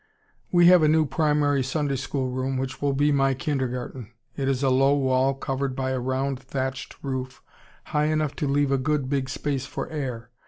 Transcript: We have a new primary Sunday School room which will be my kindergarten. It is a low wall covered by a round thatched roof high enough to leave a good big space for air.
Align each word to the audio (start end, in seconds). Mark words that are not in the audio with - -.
We 0.51 0.65
have 0.65 0.81
a 0.81 0.87
new 0.87 1.05
primary 1.05 1.61
Sunday 1.61 1.95
School 1.95 2.31
room 2.31 2.57
which 2.57 2.81
will 2.81 2.93
be 2.93 3.11
my 3.11 3.35
kindergarten. 3.35 4.11
It 4.35 4.47
is 4.49 4.63
a 4.63 4.71
low 4.71 4.95
wall 4.97 5.35
covered 5.35 5.75
by 5.75 5.91
a 5.91 5.99
round 5.99 6.39
thatched 6.39 6.95
roof 7.03 7.43
high 7.83 8.05
enough 8.05 8.35
to 8.37 8.47
leave 8.47 8.71
a 8.71 8.79
good 8.79 9.09
big 9.09 9.29
space 9.29 9.67
for 9.67 9.87
air. 9.91 10.31